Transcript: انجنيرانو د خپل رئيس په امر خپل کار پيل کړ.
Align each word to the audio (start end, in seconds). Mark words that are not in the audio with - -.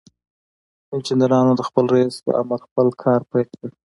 انجنيرانو 0.93 1.53
د 1.55 1.61
خپل 1.67 1.85
رئيس 1.95 2.15
په 2.25 2.31
امر 2.41 2.59
خپل 2.67 2.87
کار 3.03 3.19
پيل 3.31 3.47
کړ. 3.59 3.69